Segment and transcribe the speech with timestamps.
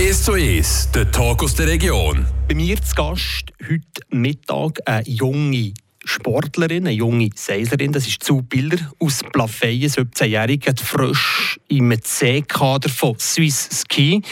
[0.00, 2.24] 1 zu 1, der Talk aus der Region.
[2.48, 5.74] Bei mir zu Gast heute Mittag eine junge
[6.06, 13.18] Sportlerin, eine junge Seilerin, das ist Zu Bilder aus Plafeyen, 17-jährige, frisch im C-Kader von
[13.18, 14.22] Swiss Ski.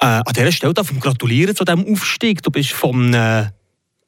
[0.00, 2.42] Äh, an dieser Stelle darf ich gratulieren zu diesem Aufstieg.
[2.42, 3.46] Du bist vom äh,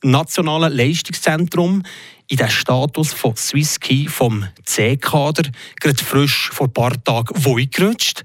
[0.03, 1.85] nationalen Leistungszentrum
[2.29, 5.51] in den Status von Swiss Ski vom C-Kader
[5.81, 8.25] gerade frisch vor ein paar Tagen gerutscht.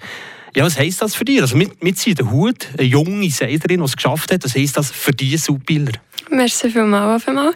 [0.57, 1.39] Ja, was heisst das für dich?
[1.39, 4.89] Also mit, mit der Hut, eine junge Seilerin, die es geschafft hat, was heisst das
[4.89, 5.99] für diese Subbilder?
[6.31, 7.25] Merci vielmals.
[7.25, 7.55] vielmals.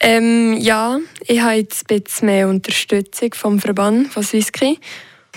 [0.00, 4.78] Ähm, ja, ich habe jetzt ein bisschen mehr Unterstützung vom Verband von Swisski.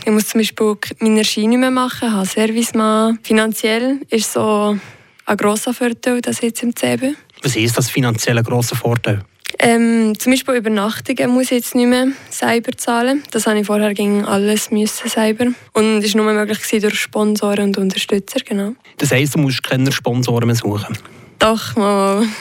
[0.05, 3.20] Ich muss zum Beispiel meine Ski nicht mehr machen, habe Servicemann.
[3.21, 4.79] Finanziell ist so
[5.26, 7.17] ein grosser Vorteil, dass ich jetzt im C bin.
[7.41, 9.26] Was ist das finanziell ein grosser Vorteil?
[9.66, 13.23] Ähm, zum Beispiel Übernachtungen muss ich jetzt nicht mehr selber zahlen.
[13.31, 15.45] Das habe ich vorher gegen alles müssen selber.
[15.71, 18.73] Und es war nur möglich durch Sponsoren und Unterstützer, genau.
[18.98, 20.98] Das heisst, du musst keine Sponsoren mehr suchen?
[21.40, 21.76] Doch,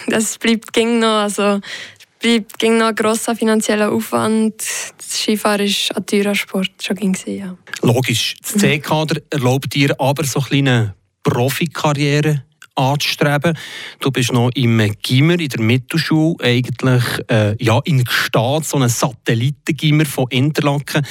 [0.09, 1.23] das bleibt ging noch.
[1.23, 1.61] Also,
[2.19, 4.55] bleibt ging noch ein grosser finanzieller Aufwand.
[4.59, 7.57] Das Skifahren ist ein teurer Sport schon ging ja.
[7.83, 8.35] Logisch.
[8.43, 12.43] Das C-Kader erlaubt dir aber so eine kleine Profikarriere
[12.75, 13.57] anzustreben.
[14.01, 18.89] Du bist noch im Gimmer in der Mittelschule, eigentlich äh, ja, in Gstaad, so ein
[18.89, 21.07] Satellitengimmer von Interlaken.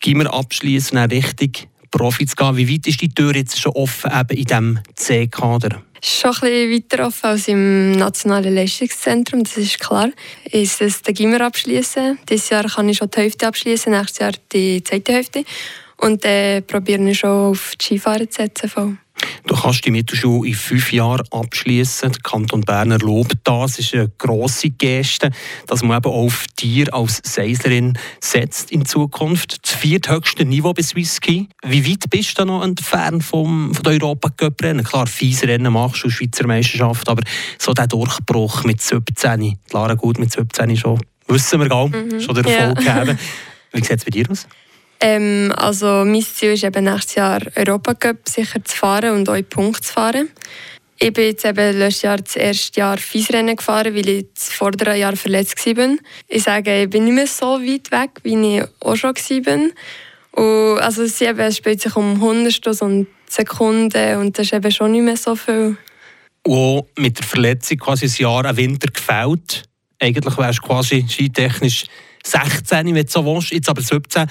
[0.00, 2.56] Gimmer abschließen, richtig Profi zu gehen.
[2.56, 5.82] Wie weit ist die Tür jetzt schon offen eben in diesem C-Kader?
[6.02, 10.10] Schon ein bisschen weiter offen als im Nationalen Leistungszentrum, das ist klar.
[10.50, 12.18] Ist es den Gimmer abschließen.
[12.28, 15.44] Dieses Jahr kann ich schon die Hälfte abschließen, nächstes Jahr die zweite Hälfte.
[15.96, 18.98] Und dann äh, probiere ich schon auf die Skifahren zu setzen.
[19.46, 22.12] Du kannst die Mittelschule in fünf Jahren abschließen.
[22.12, 23.76] Der Kanton Bern erlaubt das.
[23.76, 25.30] Das ist eine grosse Geste,
[25.66, 29.58] dass man eben auf dir als Seislerin setzt in Zukunft.
[29.62, 31.48] Das vierthöchste Niveau bei Swissski.
[31.64, 35.72] Wie weit bist du noch entfernt vom, von der europa cup rennen Klar, fiese Rennen
[35.72, 37.22] machst du, Schweizer Meisterschaft, aber
[37.58, 42.20] so der Durchbruch mit 17, Clara gut mit 17 schon, wissen wir gar, mhm.
[42.20, 43.00] schon der Erfolg ja.
[43.00, 43.18] gegeben.
[43.72, 44.46] Wie sieht es bei dir aus?
[45.00, 49.84] Ähm, also mein Ziel ist eben nächstes Jahr Europacup sicher zu fahren und euch Punkt
[49.84, 50.30] zu fahren.
[50.98, 54.96] Ich bin jetzt eben letztes Jahr das erste Jahr Fiesrennen gefahren, weil ich das vordere
[54.96, 55.96] Jahr verletzt war.
[56.26, 59.70] Ich sage, ich bin nicht mehr so weit weg, wie ich auch schon war.
[60.32, 64.70] Und also es, eben, es spielt sich um Hundertstel und Sekunden und das ist eben
[64.70, 65.76] schon nicht mehr so viel.
[66.44, 69.64] Und mit der Verletzung quasi ein Jahr, ein Winter gefällt.
[69.98, 71.84] Eigentlich wärst du quasi skitechnisch
[72.26, 74.26] 16, wenn du so willst, jetzt aber 17.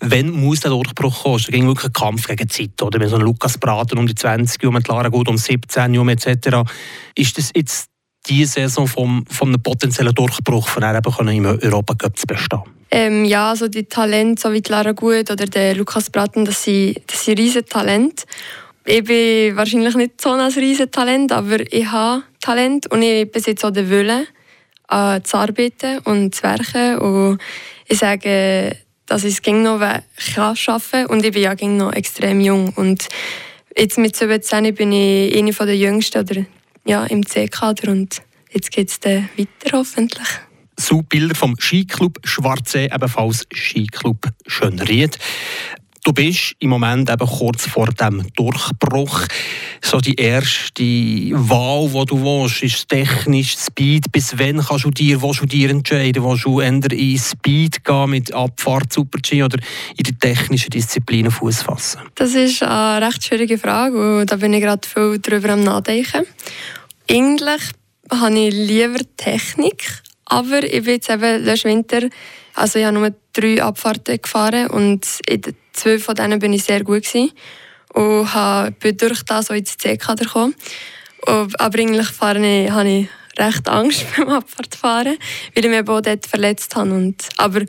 [0.00, 1.36] Wann muss der Durchbruch kommen?
[1.36, 2.82] Es ging wirklich ein Kampf gegen die Zeit.
[2.82, 3.00] Oder?
[3.00, 6.68] Wenn so ein Lukas Braten um die 20, um Lara Gut um 17, um etc.
[7.14, 7.88] Ist das jetzt
[8.26, 12.62] diese Saison vom, vom einem potenziellen Durchbruch von eben im Europacup zu bestehen?
[12.90, 16.64] Ähm, ja, also die Talente, so wie die Lara Gut oder der Lukas Braten, das
[16.64, 18.24] sind, das sind riesige Talente.
[18.84, 23.66] Ich bin wahrscheinlich nicht so ein riesiges Talent, aber ich habe Talent und ich besitze
[23.66, 24.26] auch den Willen
[24.90, 26.98] äh, zu arbeiten und zu werken.
[26.98, 27.38] Und
[27.86, 28.76] ich sage,
[29.06, 29.80] dass ich es noch
[30.34, 32.70] kann schaffen und ich bin ja noch extrem jung.
[32.70, 33.08] Und
[33.76, 36.44] jetzt mit 17 bin ich eine der Jüngsten oder,
[36.84, 40.28] ja, im C-Kader und jetzt geht es weiter hoffentlich.
[40.80, 45.18] So Bilder vom Skiclub Schwarzsee, ebenfalls Skiclub Schönried.
[46.04, 49.26] Du bist im Moment eben kurz vor dem Durchbruch.
[49.82, 54.10] So die erste Wahl, die du willst, ist technisch Speed.
[54.12, 56.24] Bis wann kannst du dir, du dir entscheiden?
[56.24, 59.58] Willst du eher in Speed gehen mit Abfahrt, Super-G oder
[59.96, 62.00] in die technischen Disziplinen Fuß fassen?
[62.14, 66.26] Das ist eine recht schwierige Frage und da bin ich gerade viel darüber am Nachdenken.
[67.10, 67.62] Eigentlich
[68.10, 72.08] habe ich lieber Technik, aber ich bin jetzt eben letzten Winter,
[72.54, 75.42] also ich habe nur drei Abfahrten gefahren und in
[75.78, 77.32] zwei von denen bin ich sehr gut gewesen
[77.94, 80.54] und bin durch das auch ins C-Kader gekommen.
[81.26, 83.08] Aber eigentlich fahre ich, habe ich
[83.38, 85.16] recht Angst beim Abfahrtfahren,
[85.54, 86.92] weil ich mich auch dort verletzt habe.
[86.92, 87.62] Und, aber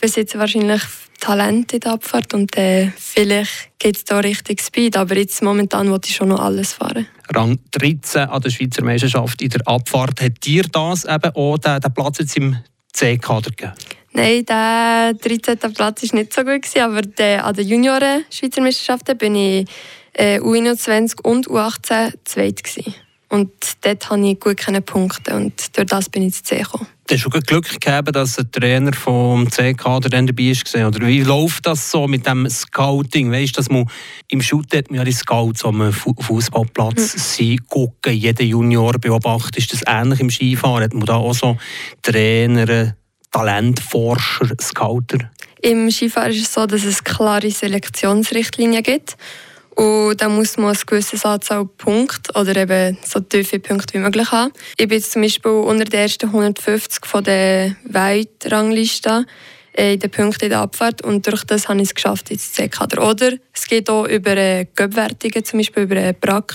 [0.00, 0.82] besitze wahrscheinlich
[1.20, 4.96] Talent in der Abfahrt und äh, vielleicht geht es da richtig Speed.
[4.96, 7.06] Aber jetzt momentan wollte ich schon noch alles fahren.
[7.34, 10.20] Rang 13 an der Schweizer Meisterschaft in der Abfahrt.
[10.20, 12.56] Hat dir das eben auch den, den Platz jetzt im
[12.92, 13.72] C-Kader gegeben?
[14.16, 15.74] Nein, der 13.
[15.74, 19.68] Platz war nicht so gut, aber der, an den Junioren-Schweizer Meisterschaften bin ich
[20.14, 22.64] äh, U21 und U18 zweit.
[22.64, 22.94] Gewesen.
[23.28, 23.52] Und
[23.82, 26.86] dort habe ich gut Punkte und durch das bin ich ins C gekommen.
[27.06, 30.88] Du hast schon Glück gehabt, dass ein Trainer vom C-Kader dann dabei war.
[30.88, 33.30] Oder wie läuft das so mit dem Scouting?
[33.30, 33.84] Weißt du, dass man
[34.28, 37.18] im Shoot hat man ja die Scouts am Fußballplatz mhm.
[37.18, 39.58] sie gucken, jeden Junior beobachtet.
[39.58, 40.84] Ist das ähnlich im Skifahren?
[40.84, 41.58] Hat man da auch so
[42.00, 42.94] Trainer,
[43.30, 45.30] Talentforscher, Scouter?
[45.62, 49.16] Im Skifahren ist es so, dass es klare Selektionsrichtlinien gibt.
[49.76, 54.32] Und dann muss man eine gewisse Anzahl Punkte oder eben so tiefe Punkte wie möglich
[54.32, 54.52] haben.
[54.78, 59.26] Ich bin jetzt zum Beispiel unter den ersten 150 von der Weltrangliste
[59.76, 62.54] äh, in den Punkten in der Abfahrt und durch das habe ich es geschafft ins
[62.54, 63.06] C-Kader.
[63.06, 66.54] Oder es geht auch über äh, Göppwertungen, zum Beispiel über äh, BRAC,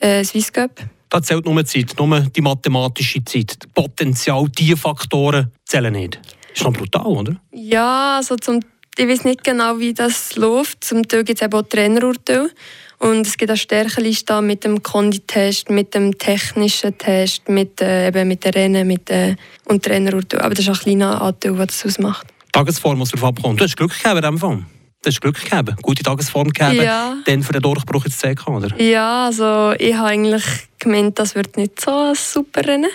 [0.00, 0.80] äh, Swiss Cup.
[1.10, 3.56] Da zählt nur die Zeit, nur die mathematische Zeit.
[3.60, 6.20] Das Potenzial, diese Faktoren zählen nicht.
[6.52, 7.36] Ist schon brutal, oder?
[7.52, 8.60] Ja, also zum,
[8.96, 10.84] ich weiß nicht genau, wie das läuft.
[10.84, 12.50] Zum Teil gibt es eben auch Trainerurteile.
[12.98, 18.26] Und es gibt auch Stärkeliste mit dem Konditest, mit dem technischen Test, mit, äh, eben
[18.26, 20.40] mit den Rennen mit, äh, und Trainerurteil.
[20.40, 22.26] Aber das ist auch ein kleiner Anteil, der das ausmacht.
[22.52, 23.60] Tagesform, was darauf abkommt.
[23.60, 24.64] Du hast Glück gehabt in diesem Fall.
[25.02, 27.16] Du hast Glück gehabt, gute Tagesform gehabt, Ja.
[27.24, 28.80] dann für den Durchbruch ins CK, oder?
[28.80, 30.42] Ja, also ich habe eigentlich
[30.80, 32.90] gemeint, das wird nicht so ein super Rennen.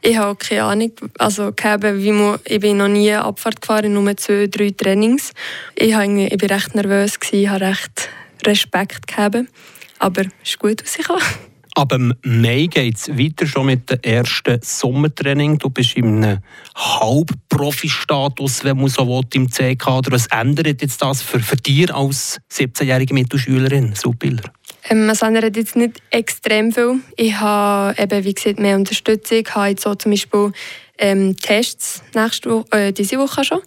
[0.00, 3.92] Ich habe auch keine Ahnung, also gehabt, wie man, ich bin noch nie Abfahrt gefahren,
[3.92, 5.32] nur zwei, drei Trainings.
[5.74, 8.08] Ich, habe ich bin recht nervös, gewesen, habe recht
[8.46, 9.38] Respekt gehabt,
[9.98, 11.22] aber es ist gut rausgekommen.
[11.78, 15.58] Ab im Mai geht es weiter schon mit dem ersten Sommertraining.
[15.58, 16.38] Du bist in einem
[16.74, 20.10] Halbprofi-Status, wenn man so will, im C-Kader.
[20.10, 24.50] Was ändert jetzt das für, für dich als 17-jährige Mittelschülerin, Subbilder?
[24.90, 26.96] Ähm, es ändert jetzt nicht extrem viel.
[27.16, 29.38] Ich habe eben, wie gesagt, mehr Unterstützung.
[29.38, 30.50] Ich habe jetzt so zum Beispiel
[30.98, 33.60] ähm, Tests nächste Woche, äh, diese Woche schon.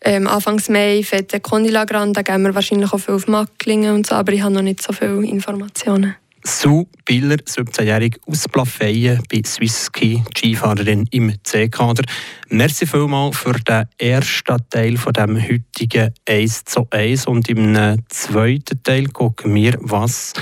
[0.00, 3.96] Ähm, Anfangs Mai fährt der Kondilager an, da gehen wir wahrscheinlich auch viel auf Macklingen
[3.96, 6.16] und so, aber ich habe noch nicht so viele Informationen.
[6.44, 12.04] Sue Biller, 17-jährig aus Plafeyen bei Swiss Ski, Skifahrerin im C-Kader.
[12.48, 17.76] Merci vielmals für den ersten Teil von dem heutigen 1 zu 1 und im
[18.08, 20.32] zweiten Teil gucken wir, was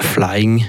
[0.00, 0.64] Flying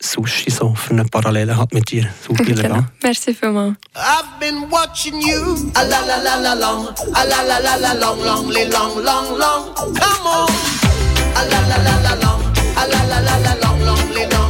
[0.00, 2.62] Sushi so für eine Parallele hat mit dir, Sue Biller.
[2.62, 2.84] Genau.
[3.02, 3.74] Merci vielmals.
[3.96, 7.92] I've been watching you a la la la la long, a la la la la
[7.94, 9.74] long, long, long, long, long.
[9.74, 10.48] Come on,
[11.34, 12.47] a la la la la long,
[12.78, 14.47] a la la la la long, long, long,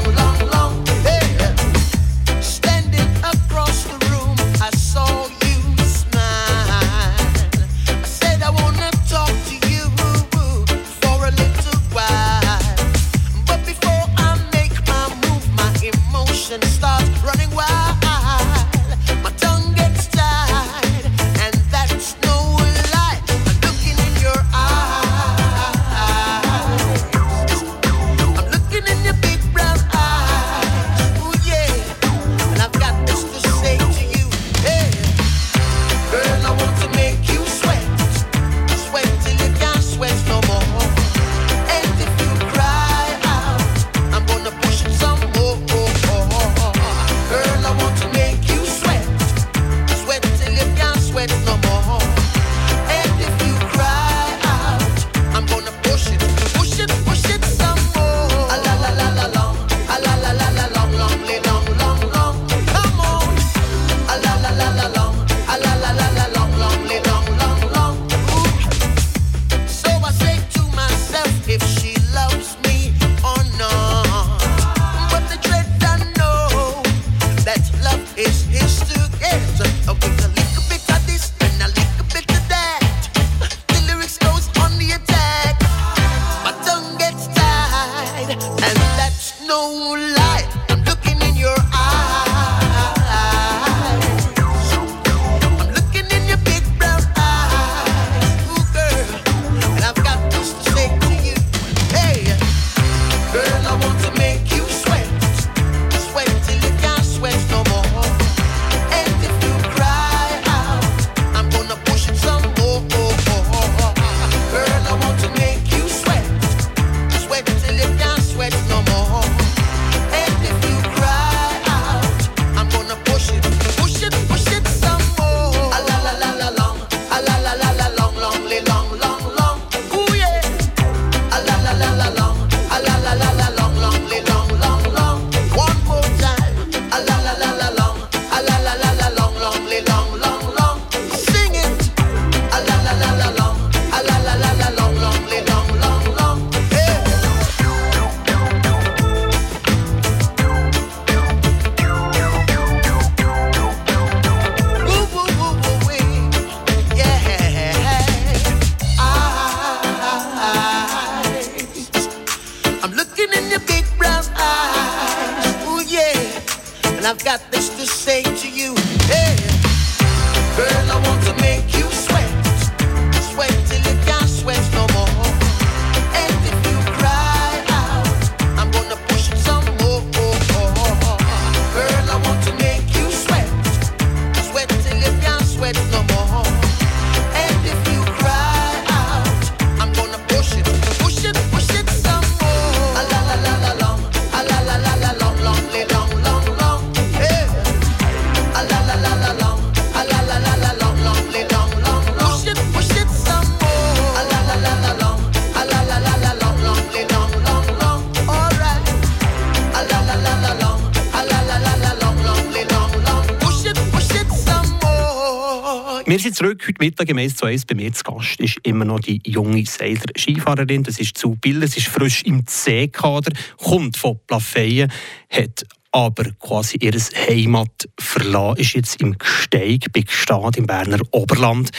[216.28, 217.64] sind zurück heute Mittag 1 zu 1.
[217.64, 220.82] Bei mir zu Gast ist immer noch die junge Seiler Skifahrerin.
[220.82, 224.92] Das ist zu Biller, sie ist frisch im C-Kader, kommt von Plafeyen,
[225.30, 231.70] hat aber quasi ihr Heimat verlassen, ist jetzt im Gsteig bei Gstad im Berner Oberland.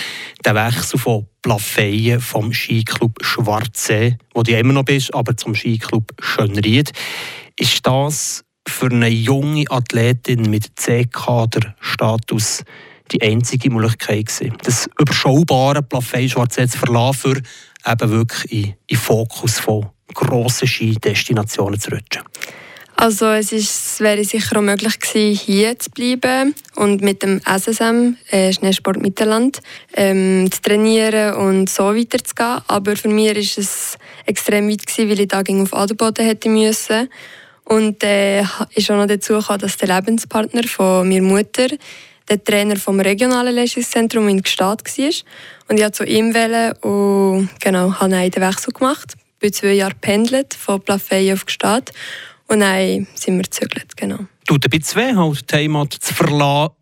[0.44, 6.12] Der Wechsel von Plafeyen vom Skiclub Schwarzsee, wo du immer noch bist, aber zum Skiclub
[6.20, 6.92] Schönried.
[7.56, 12.64] Ist das für eine junge Athletin mit C-Kader-Status
[13.12, 15.84] die einzige Möglichkeit gewesen, das überschaubare
[16.28, 17.42] Schwarzsee zu verlassen, für
[17.92, 22.24] eben wirklich in, in Fokus von grossen Skidestinationen zu rutschen?
[23.02, 27.40] Also es, ist, es wäre sicher auch möglich gewesen, hier zu bleiben und mit dem
[27.46, 29.62] SSM, äh, Schneesport Mittelland,
[29.94, 32.58] ähm, zu trainieren und so weiterzugehen.
[32.68, 37.10] Aber für mich war es extrem weit gewesen, weil ich da auf Adelboden hätte müssen.
[37.64, 38.42] Und äh,
[38.76, 41.68] ist auch noch dazu gekommen, dass der Lebenspartner von meiner Mutter
[42.30, 45.06] der Trainer vom regionalen Leistungszentrum in Gstaad war.
[45.68, 49.16] Und ich wollte zu ihm wählen und genau, habe einen Wechsel gemacht.
[49.34, 51.92] Ich bin zwei Jahre pendelt von Plafeyen auf Gstaad
[52.48, 54.20] und dann sind wir gezögert, genau.
[54.46, 56.74] Tut ein bisschen weh, halt, die Heimat zu verlassen,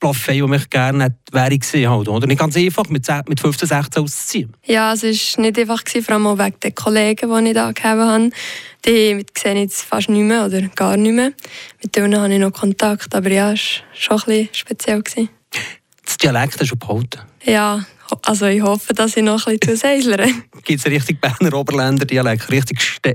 [0.00, 2.26] Plafeyen, wo mich gerne wäre gesehen halt, oder?
[2.26, 4.52] Nicht ganz einfach, mit 15, 16 auszuziehen.
[4.64, 8.00] Ja, es war nicht einfach, vor allem auch wegen den Kollegen, die ich da gegeben
[8.00, 8.30] habe.
[8.84, 11.32] Die sehen jetzt fast nicht mehr oder gar nicht mehr.
[11.82, 15.02] Mit denen habe ich noch Kontakt, aber ja, es war schon ein bisschen speziell.
[15.02, 15.28] Gewesen.
[16.04, 17.20] Das Dialekt hast du behalten?
[17.44, 17.84] Ja,
[18.22, 20.26] also ich hoffe, dass ich noch ein bisschen zusäuslere.
[20.64, 23.14] Gibt es richtig Berner Oberländer Dialekt, richtig Ste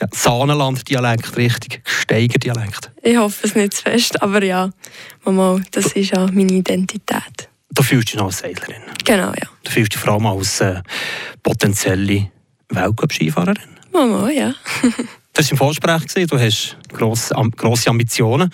[0.00, 2.90] ja, Sahnenland Dialekt, richtig Steiger Dialekt?
[3.02, 4.70] Ich hoffe es nicht zu fest, aber ja,
[5.24, 7.48] Mama, das ist ja meine Identität.
[7.70, 8.82] Du fühlst dich noch als Seglerin?
[9.04, 9.48] Genau, ja.
[9.64, 10.82] Du fühlst dich vor allem als äh,
[11.42, 12.30] potenzielle
[12.70, 13.58] Weltcup-Skifahrerin?
[13.92, 14.54] Mama, ja.
[15.32, 18.50] das war im Vorsprech, du hast grosse, grosse Ambitionen.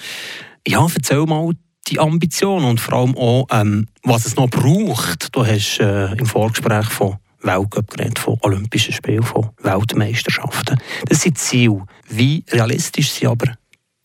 [0.66, 1.52] Ja, erzähl mal
[1.88, 5.34] die Ambitionen und vor allem auch, ähm, was es noch braucht.
[5.34, 10.78] Du hast äh, im Vorgespräch von Weltcup geredet, von Olympischen Spielen, von Weltmeisterschaften.
[11.08, 11.84] Das sind Ziele.
[12.08, 13.54] Wie realistisch sind aber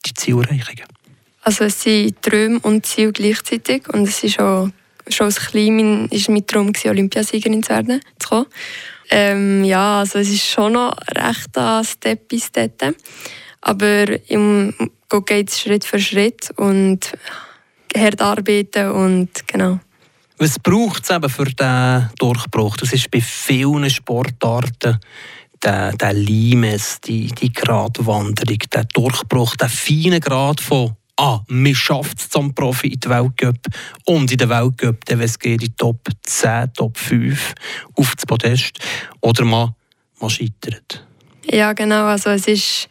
[0.06, 0.86] die Zielerreichungen?
[1.42, 4.74] Also es sind Träume und Ziele gleichzeitig und es ist schon,
[5.08, 8.46] schon als Klein ist mein Traum, Olympiasiegerin zu werden, zu kommen.
[9.10, 12.96] Ähm, ja, also es ist schon noch recht an Step by Step.
[13.62, 14.74] Aber im
[15.26, 17.14] geht es Schritt für Schritt und
[17.98, 19.80] hart arbeiten und genau.
[20.38, 22.78] Was braucht es eben für diesen Durchbruch?
[22.78, 25.00] Das ist bei vielen Sportarten
[25.64, 32.20] der, der Limes, die, die Gratwanderung, der Durchbruch, der feine Grad von ah, man schafft
[32.20, 33.58] es zum Profi in der Weltcup
[34.06, 37.54] und in der Weltcup, wenn es geht, in die Top 10, Top 5
[37.96, 38.80] auf das Podest
[39.22, 39.74] oder man,
[40.20, 41.06] man scheitert.
[41.46, 42.06] Ja, genau.
[42.06, 42.90] Also es ist,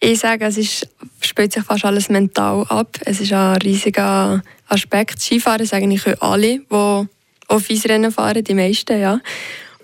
[0.00, 0.88] ich sage, es ist,
[1.20, 2.98] spielt sich fast alles mental ab.
[3.04, 5.20] Es ist ein riesiger Aspekt.
[5.20, 7.06] Skifahren sagen ich alle, die
[7.48, 9.20] auf Eisrennen fahren, die meisten, ja.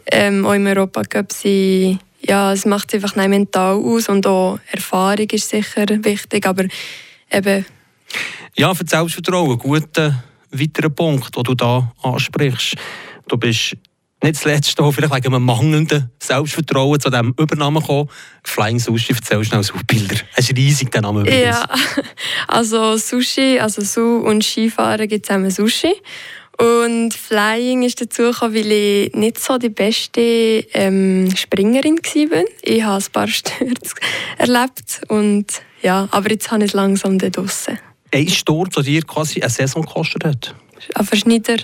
[0.07, 5.49] Ähm, auch im Europacup sind ja, es macht einfach mental aus und auch Erfahrung ist
[5.49, 6.65] sicher wichtig, aber
[7.31, 7.67] eben...
[8.57, 12.77] Ja, für Selbstvertrauen, guter weiterer Punkt, den du da ansprichst.
[13.29, 13.77] Du bist
[14.25, 18.09] nicht zuletzt auch vielleicht wegen einem mangelnden Selbstvertrauen zu diesem Übernahmen gekommen.
[18.43, 20.17] Flying Sushi, erzähl schnell so Bilder.
[20.35, 21.45] Es ist riesig, der Name übrigens.
[21.45, 21.69] Ja,
[22.49, 25.93] also Sushi, also Su und Skifahren gibt zusammen Sushi.
[26.57, 32.45] Und Flying ist dazu gekommen, weil ich nicht so die beste ähm, Springerin war.
[32.63, 33.95] Ich habe ein paar Stürze
[34.39, 35.03] erlebt.
[35.09, 35.47] Und,
[35.83, 37.79] ja, aber jetzt habe ich es langsam draussen.
[38.13, 40.55] Ein Sturz, der dir quasi eine Saison gekostet hat?
[40.95, 41.57] Ein Verschnitter.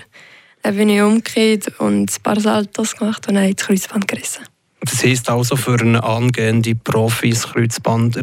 [0.63, 4.43] Dann bin ich umgekehrt und ein paar Saltos gemacht und dann das Kreuzband gerissen.
[4.81, 8.17] Das heisst also für eine angehende Profis Kreuzband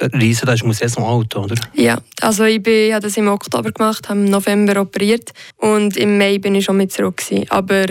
[0.00, 1.54] Riesen, das ist eine Saison alt, oder?
[1.72, 5.96] Ja, also ich, bin, ich habe das im Oktober gemacht, habe im November operiert und
[5.96, 7.16] im Mai bin ich schon mit zurück.
[7.16, 7.46] Gewesen.
[7.48, 7.86] Aber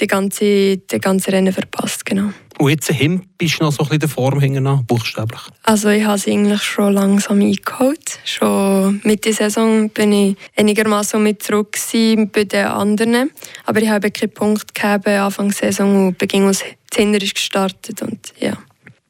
[0.00, 2.30] die ganze, die ganze Rennen verpasst, genau.
[2.60, 5.40] Und jetzt hin bist du noch so ein bisschen der Form hinten buchstäblich?
[5.62, 8.20] Also ich habe es eigentlich schon langsam eingeholt.
[8.26, 11.78] Schon mit der Saison bin ich einigermaßen mit zurück
[12.32, 13.30] bei den anderen.
[13.64, 18.02] Aber ich habe keinen Punkt gehabt Anfang der Saison und beginn als Zehnerisch gestartet.
[18.02, 18.58] Und, ja.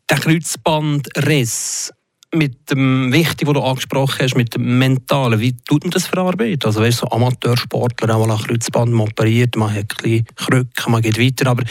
[0.08, 1.92] Der Kreuzbandriss,
[2.32, 6.66] mit dem Wichtigen, was du angesprochen hast, mit dem Mentalen, wie tut man das verarbeiten?
[6.66, 10.92] Also weißt du, so Amateursportler, auch mal ein Kreuzband operiert, man hat ein bisschen Krücken,
[10.92, 11.64] man geht weiter, aber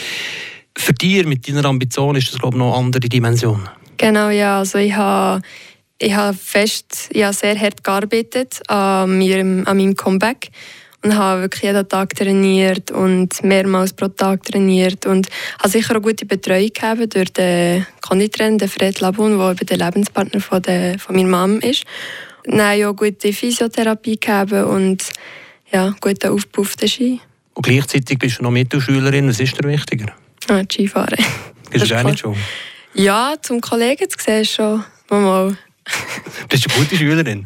[0.78, 3.68] für dich mit deiner Ambition ist das glaube ich noch eine andere Dimension.
[3.98, 5.42] Genau, ja, also ich habe
[6.02, 10.50] ich habe fest, ich habe sehr hart gearbeitet an, mir, an meinem Comeback
[11.04, 15.28] und habe wirklich jeden Tag trainiert und mehrmals pro Tag trainiert und
[15.60, 20.42] habe sicher eine gute Betreuung gehabt durch den Konditrainer, den Fred Labun, der der Lebenspartner
[20.42, 21.84] von, der, von meiner Mom ist.
[22.46, 25.12] Dann auch gute Physiotherapie gehabt und
[25.72, 27.20] ja, guten Aufbau auf den Ski.
[27.54, 29.28] Und gleichzeitig bist du noch Mittelschülerin.
[29.28, 30.14] Was ist dir wichtiger?
[30.50, 31.18] Ah, die Skifahren.
[31.72, 32.36] Ist ist das auch nicht schon?
[32.94, 35.58] Ja, zum Kollegen zu sehen schon mal, mal.
[36.50, 37.46] Bist du eine gute Schülerin?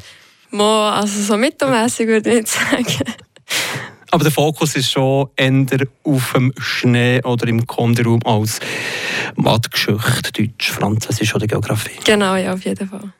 [0.51, 2.85] mal also so mittelmässig würde ich nicht sagen.
[4.11, 8.59] Aber der Fokus ist schon eher auf dem Schnee oder im Kondirum als
[9.35, 11.97] Mathgeschichte, Deutsch, Französisch oder Geografie.
[12.05, 13.11] Genau, ja, auf jeden Fall.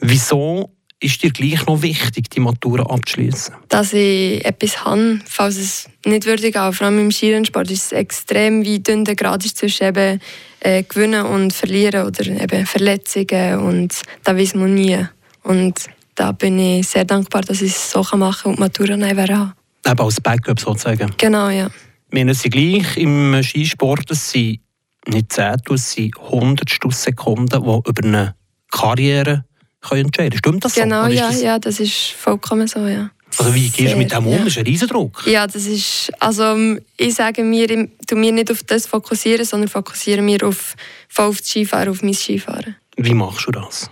[0.00, 3.54] Wieso ist dir gleich noch wichtig, die Matura abzuschließen?
[3.68, 6.72] Dass ich etwas habe, falls es nicht würde gehen.
[6.72, 10.20] Vor allem im Skirennsport ist es extrem wie dünn der Grad ist zwischen eben,
[10.60, 14.98] äh, Gewinnen und Verlieren oder eben Verletzungen und da weiß man nie.
[15.42, 18.96] Und da bin ich sehr dankbar, dass ich es so machen kann und die Matura
[18.96, 19.52] nicht haben.
[19.86, 21.10] Eben als Backup sozusagen.
[21.16, 21.70] Genau, ja.
[22.10, 24.60] Wir haben sie gleich im Skisport, es sind
[25.06, 28.34] nicht Zehntel, es sind Hundertstel Sekunden, die über eine
[28.70, 29.44] Karriere
[29.80, 30.38] können entscheiden.
[30.38, 31.10] Stimmt das Genau, so?
[31.10, 33.10] Ist ja, das, ja, das ist vollkommen so, ja.
[33.38, 34.32] Also wie gehst du mit dem um?
[34.32, 35.22] Sehr, Das ist ein Riesendruck.
[35.26, 39.68] Ja, das ist, also ähm, ich sage mir, tu mir nicht auf das fokussieren, sondern
[39.68, 40.74] fokussiere mir auf,
[41.16, 42.76] auf das Skifahren, auf mein Skifahren.
[42.96, 43.88] Wie machst du das?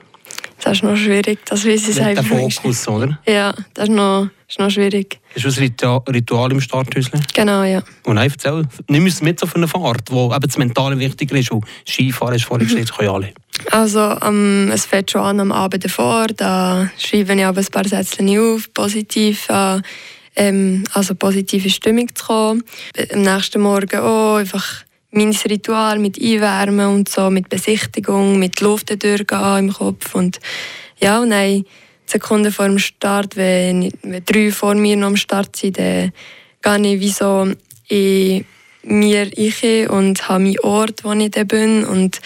[0.63, 2.61] Das ist noch schwierig, das weiß ich Mit nicht.
[2.61, 3.19] Fokus, oder?
[3.27, 5.21] Ja, das ist noch, ist noch schwierig.
[5.35, 5.75] Ist das ein
[6.09, 7.21] Ritual, im Starthäuschen?
[7.35, 7.83] Genau, ja.
[8.05, 11.51] Und nein, erzähl, nimm uns mit auf eine Fahrt, wo eben das Mentale wichtiger ist.
[11.51, 13.33] Und Skifahren ist vorhin gesagt, das können alle.
[13.71, 17.87] Also ähm, es fängt schon an am Abend davor, da schreibe ich aber ein paar
[17.87, 19.83] Sätze auf, positiv an,
[20.37, 22.65] ähm, also positive Stimmung zu kommen.
[22.95, 28.61] Äh, Am nächsten Morgen auch einfach mein Ritual mit Einwärmen und so, mit Besichtigung, mit
[28.61, 30.39] Luft durchgehen im Kopf und
[31.01, 31.65] ja, und dann
[32.09, 36.13] Sekunden vor dem Start, wenn, wenn drei vor mir noch am Start sind, dann
[36.63, 37.49] gehe ich wie so
[37.89, 38.45] in
[38.83, 42.21] mir ich und habe meinen Ort, wo ich dann bin und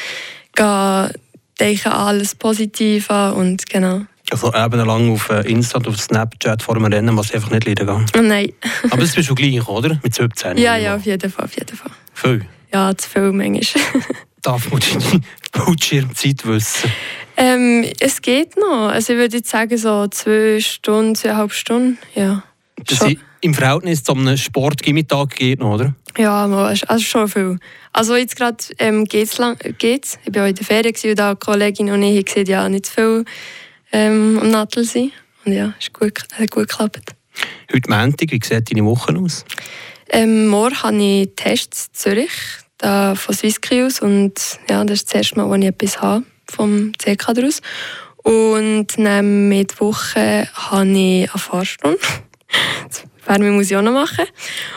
[0.55, 1.13] gehe,
[1.59, 4.03] denke alles positiv an und genau.
[4.31, 7.87] Also eben lang auf äh, Insta, auf Snapchat vor dem Rennen, was einfach nicht leiden
[7.87, 8.07] kann.
[8.17, 8.53] Oh nein.
[8.91, 10.01] Aber das bist du gleich, oder?
[10.03, 10.57] Mit 17.
[10.57, 11.91] ja, ja, auf jeden Fall, auf jeden Fall.
[12.15, 12.47] Viel.
[12.73, 13.85] Ja, zu viel manchmal.
[14.43, 15.21] Darf man deine
[15.67, 16.91] Bildschirmzeit wissen?
[17.43, 18.89] Ähm, es geht noch.
[18.89, 21.99] Also ich würde jetzt sagen, so zwei Stunden, zweieinhalb Stunden.
[22.15, 22.45] Ja.
[22.87, 23.13] Das Schon.
[23.13, 25.95] ist im Verhältnis zu einem Sportgimmittag geht noch, oder?
[26.17, 27.59] Ja, also schon viel.
[27.93, 30.19] Also jetzt gerade ähm, geht's lang, geht's.
[30.25, 33.25] Ich war in der Ferien und da Kollegin und ich gesehen, ja, nicht zu viel
[33.91, 35.11] ähm, am Nattel sein.
[35.45, 37.15] Und ja, ist gut, hat gut geklappt.
[37.73, 39.45] Heute Montag, wie sieht deine Woche aus?
[40.11, 42.33] Ähm, morgen habe ich Tests in Zürich,
[42.79, 44.01] da von aus.
[44.01, 44.35] Und
[44.71, 47.61] ja, das ist das erste Mal, wo ich etwas habe vom CK daraus.
[48.23, 51.99] Und dann mit Woche habe ich eine Fahrstunde.
[52.87, 54.27] Das werden wir muss ich auch noch machen.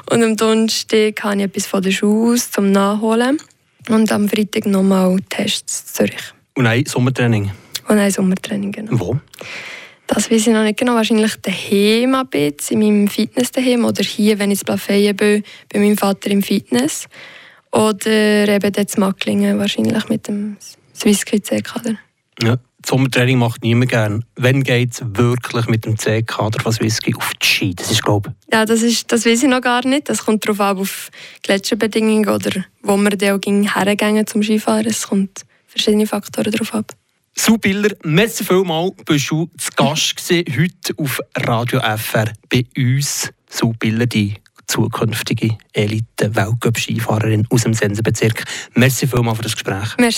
[0.09, 3.37] Und am Donnerstag habe ich etwas von der Schule aus zum Nachholen.
[3.89, 6.23] Und am Freitag nochmal Tests in Zürich.
[6.53, 7.51] Und ein Sommertraining.
[7.87, 8.71] Und ein Sommertraining.
[8.71, 8.99] Genau.
[8.99, 9.19] Wo?
[10.07, 10.93] Das weiß ich noch nicht genau.
[10.93, 13.83] Wahrscheinlich daheim ein bisschen, in meinem Fitness daheim.
[13.83, 17.07] Oder hier, wenn ich in Plafeyen bin, bei meinem Vater im Fitness.
[17.71, 20.57] Oder eben dort in Macklingen, wahrscheinlich mit dem
[20.95, 21.95] Swisski C-Kader.
[22.41, 24.25] Ja, Sommertraining macht niemand gern.
[24.35, 27.75] Wenn geht es wirklich mit dem C-Kader von Whisky auf die Ski?
[27.75, 30.09] Das ist, glaube Ja, das, ist, das weiß ich noch gar nicht.
[30.09, 31.09] Das kommt darauf an, auf
[31.41, 34.85] Gletscherbedingungen oder wo wir dann auch hergehen zum Skifahren.
[34.85, 36.91] Es kommt verschiedene Faktoren darauf ab.
[37.35, 37.43] ich.
[37.43, 43.31] Subiller, merci vielmal, bist du zu Gast gewesen, heute auf Radio FR bei uns.
[43.49, 44.35] Subiller, die
[44.67, 48.43] zukünftige Elite-Weltcup-Skifahrerin aus dem Sensenbezirk.
[48.73, 49.95] Merci vielmal für das Gespräch.
[49.97, 50.13] Merci.